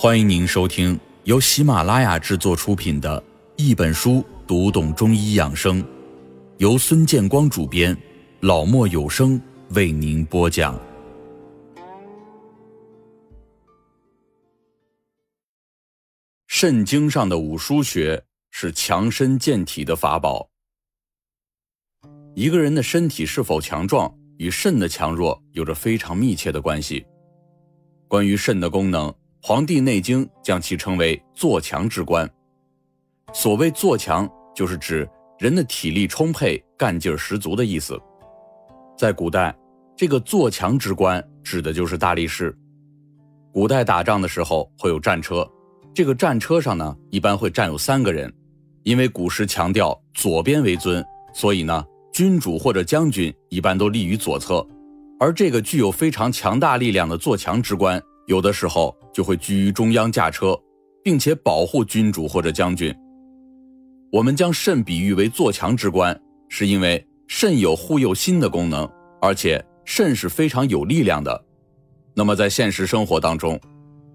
[0.00, 3.20] 欢迎您收听由喜马拉雅制作出品的
[3.56, 5.82] 《一本书读懂中医养生》，
[6.58, 7.98] 由孙建光主编，
[8.38, 10.76] 老莫有声为您播讲。
[16.46, 18.22] 《肾经》上的五腧穴
[18.52, 20.48] 是强身健体的法宝。
[22.36, 27.04] 一个人的身体是否强壮，与肾的强弱有着非常密切的关系。
[28.06, 29.10] 关于肾的功能。
[29.40, 32.28] 《黄帝内经》将其称为“做强之官”。
[33.32, 35.08] 所谓“做强”，就是指
[35.38, 37.98] 人的体力充沛、干劲十足的意思。
[38.96, 39.56] 在古代，
[39.96, 42.56] 这个“做强之官”指的就是大力士。
[43.52, 45.48] 古代打仗的时候会有战车，
[45.94, 48.32] 这个战车上呢，一般会站有三个人。
[48.82, 54.66] 因为古时强调左边为尊，所以呢，君主或者将军一般都立于左侧。
[55.20, 58.02] 而这个具有非常强大力量的“做强之官”。
[58.28, 60.54] 有的时候就会居于中央驾车，
[61.02, 62.94] 并且保护君主或者将军。
[64.12, 66.18] 我们将肾比喻为做强之官，
[66.50, 68.86] 是因为肾有护佑心的功能，
[69.22, 71.42] 而且肾是非常有力量的。
[72.14, 73.58] 那么在现实生活当中，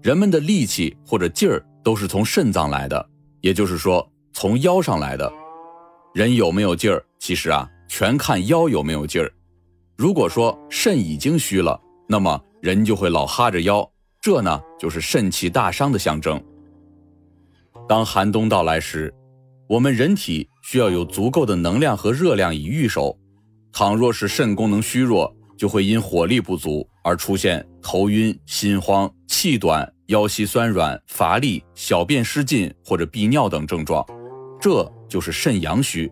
[0.00, 3.04] 人们的力气或者劲儿都是从肾脏来的，
[3.40, 5.30] 也就是说从腰上来的。
[6.14, 9.28] 人有没有劲儿，其实啊全看腰有没有劲儿。
[9.96, 13.90] 如果说肾已经虚了，那么人就会老哈着腰。
[14.24, 16.42] 这呢，就是肾气大伤的象征。
[17.86, 19.12] 当寒冬到来时，
[19.68, 23.14] 我们人体需要有足够的能量和热量以御守。
[23.70, 34.02] 倘若是肾功能虚弱，就会因火力不足而出现头晕、心慌、气短、腰膝酸软、乏力、小便失禁或者闭尿等症状，
[34.58, 36.10] 这就是肾阳虚。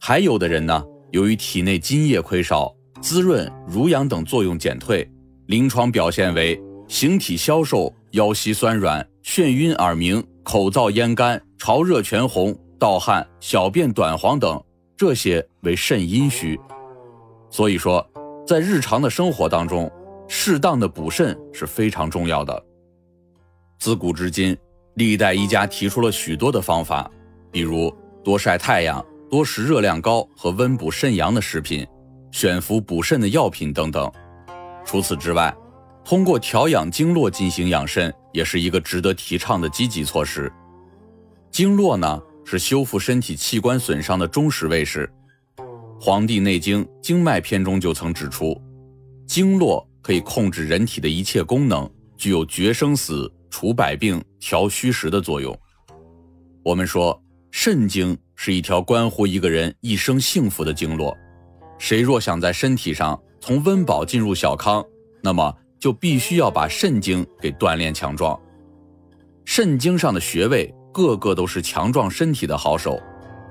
[0.00, 5.08] 还有的人呢，由于体内津液亏少，滋润、濡养等作用减退，
[5.46, 6.60] 临床表现为。
[6.90, 14.60] 形体消瘦，腰膝酸软，眩晕耳鸣，口燥咽干，潮热全红，盗汗，小便短黄等，
[14.96, 16.58] 这些为肾阴虚。
[17.48, 18.04] 所以说，
[18.44, 19.88] 在日常的生活当中，
[20.26, 22.60] 适当的补肾是非常重要的。
[23.78, 24.58] 自古至今，
[24.94, 27.08] 历代医家提出了许多的方法，
[27.52, 27.88] 比如
[28.24, 31.86] 多晒太阳、多食热量高和温补肾阳的食品，
[32.32, 34.10] 选服补肾的药品等等。
[34.84, 35.54] 除此之外，
[36.10, 40.52] 通过调养经络进行养肾，也是一个值得提倡的积极措施。
[41.52, 45.08] 经络呢，是修复身体器官损伤的忠实卫士。
[46.00, 48.60] 《黄帝内经·经脉篇》中就曾指出，
[49.24, 55.56] 经络可以控制人体的一切功能，具有决生死、除百病、调虚实的作用。
[56.64, 57.22] 我们说，
[57.52, 61.16] 肾经是一条关乎一个人一生幸福的经络。
[61.78, 64.84] 谁若想在身体上从温饱进入小康，
[65.22, 65.56] 那么。
[65.80, 68.38] 就必须要把肾经给锻炼强壮。
[69.46, 73.00] 肾经上的穴位个个都是强壮身体的好手，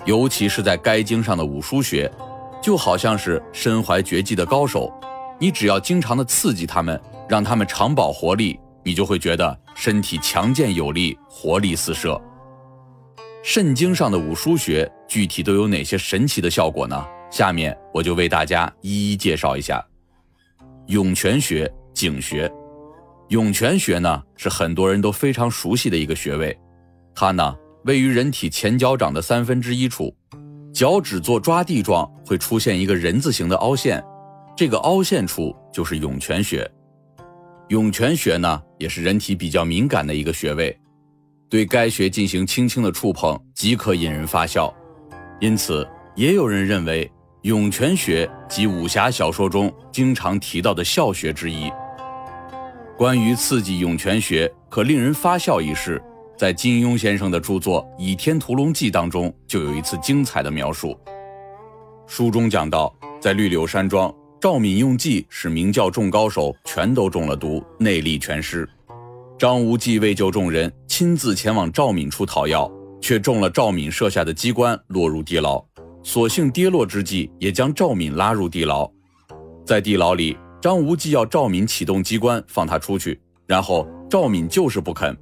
[0.06, 2.10] 尤其是在该经上的五腧穴，
[2.62, 4.94] 就好像是身怀绝技的高手。
[5.40, 12.22] 你只要经常的刺激他们，让他们长保活力，你就会觉得身体强健有力，活力四射。
[13.42, 17.06] 肾经上的五腧穴具体都有哪些神奇的效果呢？
[17.32, 19.84] 下面我就为大家一一介绍一下。
[20.88, 21.72] 涌泉穴。
[22.00, 22.50] 井穴，
[23.28, 26.58] 涌泉穴呢是很多人都非常熟悉的一个穴位，
[27.14, 30.16] 它呢位于人体前脚掌的三分之一处，
[30.74, 34.02] 脚趾做抓地状会出现一个人字形的凹陷，
[34.56, 36.66] 这个凹陷处就是涌泉穴。
[37.68, 40.74] 涌泉穴呢也是人体比较敏感的一个穴位，
[41.50, 44.74] 对该穴进行轻轻的触碰即可引人发笑，
[45.42, 47.12] 因此也有人认为
[47.42, 51.70] 涌泉穴即武侠小说中经常提到的笑穴之一。
[53.00, 56.04] 关于刺激涌泉穴可令人发笑一事，
[56.38, 61.00] 在金庸先生的著作《倚天屠龙记》当中就有一次精彩的描述。
[62.08, 68.68] 书中讲到，在绿柳山庄，赵敏用计使明教众高手全都中了毒，内力全失。
[69.38, 72.70] 张无忌为救众人，亲自前往赵敏处讨药，
[73.00, 75.64] 却中了赵敏设下的机关，落入地牢。
[76.04, 78.92] 所幸跌落之际，也将赵敏拉入地牢。
[79.66, 80.38] 在地牢里。
[80.62, 85.16] 张无忌要赵敏启动机关放他出去，然后赵敏就是不肯，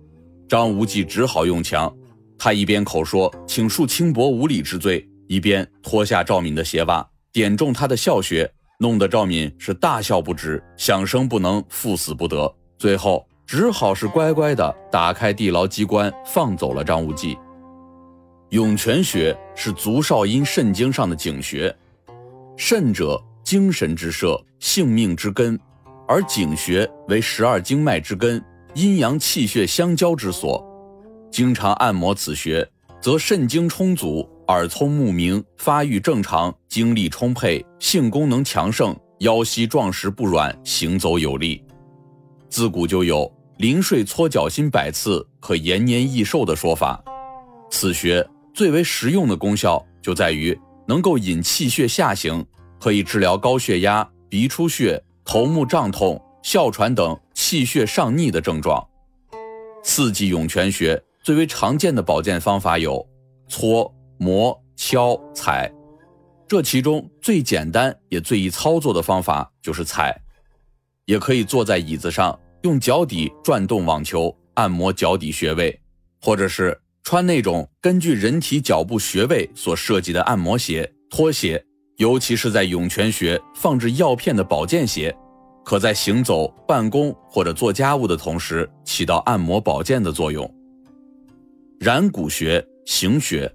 [0.50, 1.94] 张无忌只好用强。
[2.40, 12.52] 他一边口说请恕轻薄无礼之罪，一边脱下赵敏的鞋袜，点中他的笑穴，弄得赵敏是大笑不止，想生不能，赴死不得。
[12.80, 17.38] 最后只好是乖乖的打开地牢机关，放走了张无忌。
[18.50, 21.76] 涌泉穴是足少阴肾经上的井穴，
[22.56, 23.22] 肾者。
[23.48, 25.58] 精神之舍，性命之根，
[26.06, 30.62] 而井穴为十二经脉之根，阴阳气血相交之所。
[31.32, 32.70] 经常按摩此穴，
[33.02, 41.64] 则肾精充足，耳聪目明，发育正常，精力充沛，性功能强盛，腰膝壮实不软，行走有力。
[42.50, 47.02] 自古就有“临睡搓脚心百次，可延年益寿”的说法。
[47.72, 52.46] 此穴最为实用的功效就在于能够引气血下行，
[52.80, 58.86] 可以治疗高血压、鼻出血、头目胀痛、哮喘等气血上逆的症状。
[59.84, 63.08] 四季涌泉穴最为常见的保健方法有
[63.48, 65.72] 搓、摩、敲、踩，
[66.48, 70.20] 这其中最简单也最易操作的方法就是踩，
[71.06, 75.80] 也可以坐在椅子上，用脚底转动网球按摩脚底穴位，
[76.22, 76.80] 或者是。
[77.04, 81.64] 穿那种根据人体脚部穴位所设计的按摩鞋、拖鞋，
[81.98, 85.16] 尤其是在涌泉穴放置药片的保健鞋，
[85.66, 90.50] 可在行走、办公或者做家务的同时起到按摩保健的作用。
[91.80, 93.52] 然骨穴行穴，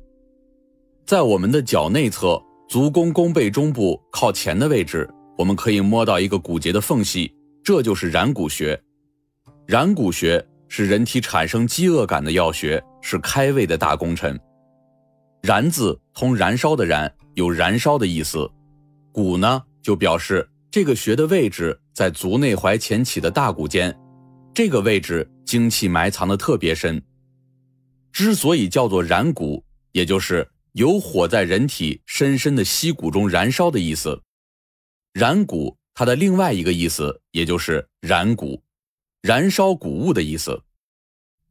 [1.06, 5.08] 在我们的脚内侧足弓弓背中部靠前的位置，
[5.38, 7.32] 我们可以摸到一个骨节的缝隙，
[7.64, 8.80] 这就是然骨穴。
[9.66, 10.44] 然骨穴。
[10.74, 14.40] 是人体产生饥饿感的药穴，是开胃的大功臣。
[15.42, 18.50] 然字通燃烧的燃，有燃烧的意思。
[19.12, 23.94] 骨呢，就表示这个穴的位置在足内踝前起的大骨间，
[24.54, 27.02] 这个位置精气埋藏的特别深。
[28.12, 34.22] 之所以叫做燃骨，也就是有火在人体深深的溪谷中燃烧的意思。
[35.12, 38.62] 燃骨它的另外一个意思，也就是燃骨。
[39.22, 40.62] 燃烧谷物的意思，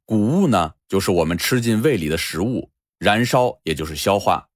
[0.05, 2.69] 谷物呢，就是我们吃进胃里的食物，
[2.99, 4.47] 燃烧也就是消化。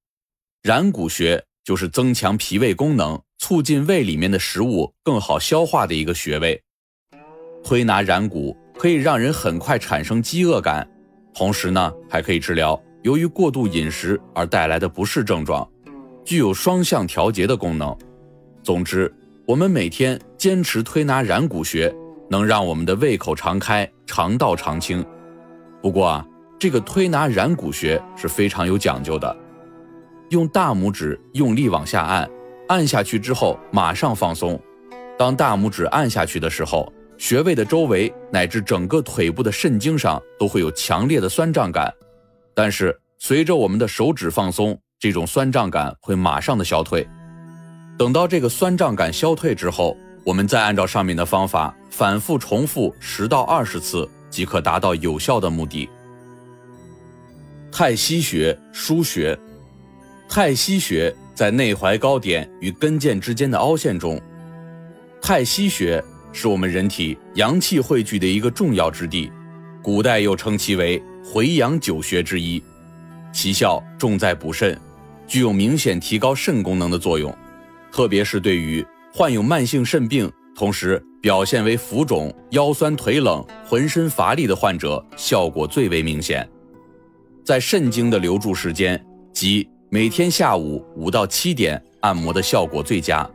[0.65, 6.59] 然谷穴就是增强脾胃功能，促进胃里面的食物更好消化的一个穴位。
[7.63, 10.89] 推拿然谷可以让人很快产生饥饿感，
[11.35, 15.69] 同时呢，还可以治疗由于过度饮食而带来的不适症状，
[16.23, 17.95] 具有双向调节的功能。
[18.63, 19.13] 总之，
[19.45, 21.95] 我们每天坚持推拿然谷穴。
[22.27, 25.05] 能让我们的胃口常开，肠道常清。
[25.79, 26.27] 不过啊，
[26.57, 29.37] 这个推拿然谷穴是非常有讲究的。
[30.29, 32.29] 用大拇指用力往下按，
[32.67, 34.59] 按下去之后马上放松。
[35.17, 41.93] 当大拇指按下去的时候，穴位的周围乃至整个腿部的肾经上都会有强烈的酸胀感。
[42.53, 47.07] 但是随着我们的手指放松，这种酸胀感会马上的消退。
[47.97, 49.95] 等到这个酸胀感消退之后，
[50.25, 55.87] 我们再按照上面的方法反复重复十到二十次，即可达到有效的目的。
[57.71, 59.37] 太溪穴腧穴，
[60.27, 64.21] 太溪穴在内踝高点与跟腱之间的凹陷中。
[65.21, 69.31] 太溪穴是我们人体阳气汇聚的一个重要之地，
[69.81, 72.61] 古代又称其为回阳九穴之一，
[73.31, 74.79] 其效重在补肾，
[75.27, 77.35] 具有明显提高肾功能的作用，
[77.91, 78.85] 特别是对于。
[79.17, 86.45] 患有慢性肾病，同时表现为浮肿、腰酸腿冷、浑身乏力的患者，效果最为明显。
[87.41, 89.01] 在肾经的留注时间，
[89.31, 93.25] 即每天下午五到七点按摩的效果最佳。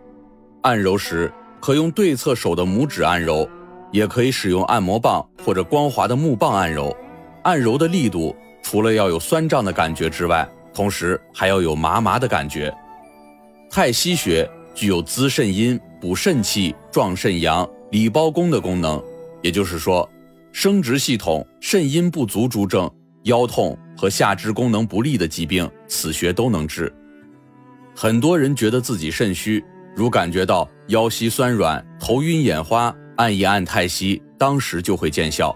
[0.60, 3.48] 按揉时可用对侧手的拇指按揉，
[3.90, 6.94] 也可以使用按摩棒或者光滑的木棒按揉。
[7.44, 12.70] 按揉的力度除了要有酸胀的感觉之外，同时还要有麻麻的感觉。
[13.70, 14.46] 太溪穴。
[14.74, 19.02] 具有滋肾阴、补肾气、壮肾阳、理包宫的功能，
[19.42, 20.08] 也就是说，
[20.52, 22.88] 生殖系统肾阴不足诸症、
[23.24, 26.90] 腰痛和下肢功能不利的疾病，此穴都能治。
[27.94, 29.62] 很多人觉得自己肾虚，
[29.94, 35.54] 如感觉到腰膝酸软、头晕眼花，按一按太溪，当时就会见效。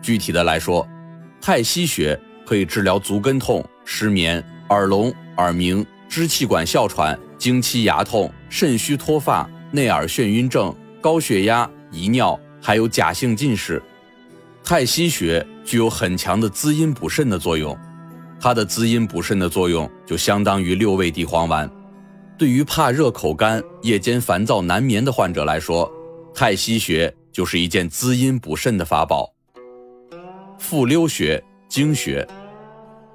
[0.00, 0.88] 具体的来说，
[1.40, 7.16] 太溪穴可以治疗足跟痛、失眠、耳聋、耳鸣、支气管哮喘。
[7.38, 13.82] 经期牙痛、肾虚脱发、内耳眩晕症、高血压、遗尿，还有假性近视。
[14.62, 17.76] 太溪穴具有很强的滋阴补肾的作用，
[18.42, 21.70] 它的滋阴补肾的作用就相当于六味地黄丸。
[22.36, 25.88] 对于怕热口干、夜间烦躁难眠的患者来说，
[26.34, 29.32] 太溪穴就是一件滋阴补肾的法宝。
[30.58, 32.26] 复溜穴经穴，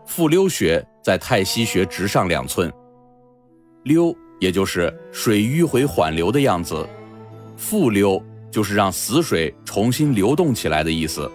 [0.05, 2.71] 复溜穴在太溪穴直上两寸。
[3.83, 6.87] 溜，也就是水迂回缓流的样子；
[7.57, 11.29] 复溜，就是让死水重新流动起来的意思。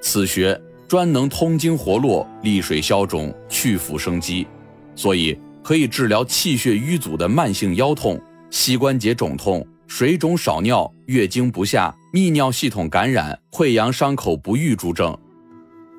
[0.00, 0.60] 此穴
[0.94, 4.46] 专能通经活络、利水消肿、去腐生肌，
[4.94, 8.16] 所以可以治疗气血瘀阻的慢性腰痛、
[8.48, 15.18] 膝关节肿痛、水肿少尿、月经不下、泌尿系统感染、溃疡伤口不愈诸症。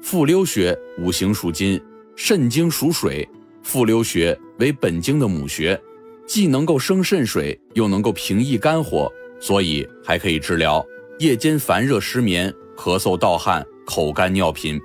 [0.01, 1.77] 复溜穴五行属金，
[2.15, 3.27] 肾经属水，
[3.63, 5.77] 复溜穴为本经的母穴，
[6.25, 9.11] 既能够生肾水，又能够平抑肝火，
[9.41, 10.81] 所以还可以治疗
[11.19, 14.79] 夜间烦热失眠、咳嗽盗汗、口干尿频。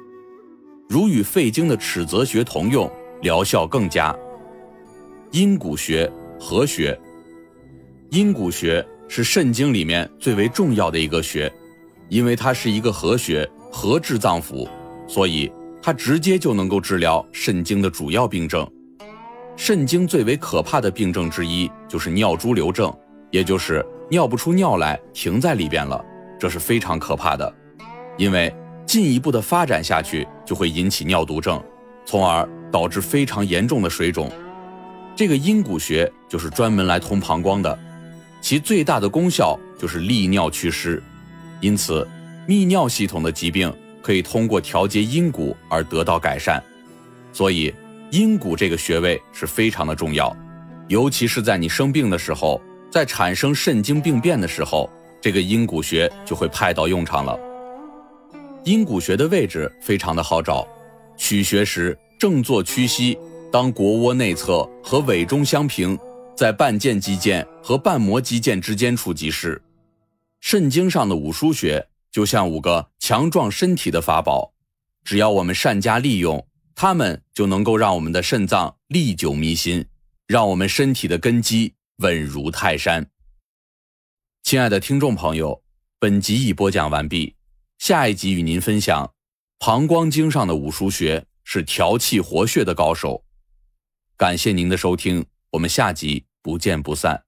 [0.89, 2.91] 如与肺经的尺泽穴同用，
[3.23, 4.15] 疗效更佳。
[5.31, 6.99] 阴谷穴合穴，
[8.11, 11.53] 阴谷穴是肾经里面最为重要的一个穴，
[12.09, 14.69] 因为它是一个合穴，合治脏腑，
[15.07, 18.69] 所以它直接就能够治疗肾经的主要病症。
[19.57, 22.93] 肾经最为可怕的病症之一就是尿潴留症，
[23.31, 26.05] 也就是尿不出尿来，停在里边了，
[26.39, 27.55] 这是非常可怕的，
[28.17, 28.53] 因为
[28.91, 31.63] 进一步的发展下去就会引起尿毒症，
[32.05, 34.29] 从而导致非常严重的水肿。
[35.15, 37.79] 这个阴谷穴就是专门来通膀胱的，
[38.41, 41.01] 其最大的功效就是利尿祛湿，
[41.61, 42.05] 因此
[42.49, 46.61] 泌尿系统的疾病可以通过调节阴谷而得到改善。
[47.33, 47.73] 所以
[48.11, 50.37] 阴谷这个穴位是非常的重要，
[50.89, 57.39] 尤其是在你生病的时候，在产生肾经病变的时候，这个阴谷穴就会派到用场了。
[58.65, 60.67] 阴谷穴的位置非常的好找，
[61.17, 63.19] 取穴时正坐屈膝。
[63.51, 65.99] 当腘窝内侧和尾中相平，
[66.37, 69.61] 在半腱肌腱和半膜肌腱之间处即是。
[70.41, 74.53] 肾经上的五腧穴就像五个强壮身体的法宝，
[75.05, 79.85] 只要我们善加利用，它们就能够让我们的肾脏历久弥新，
[80.27, 83.07] 让我们身体的根基稳如泰山。
[84.43, 85.63] 亲爱的听众朋友，
[85.99, 87.35] 本集已播讲完毕，
[87.81, 89.11] 下一集与您分享，
[89.59, 93.25] 膀胱经上的五腧穴是调气活血的高手。
[94.19, 97.25] 感谢您的收听，我们下集不见不散。